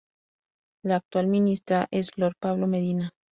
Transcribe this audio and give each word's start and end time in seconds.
La 0.81 0.95
actual 0.95 1.27
ministra 1.27 1.87
es 1.91 2.09
Flor 2.09 2.35
Pablo 2.39 2.65
Medina. 2.65 3.11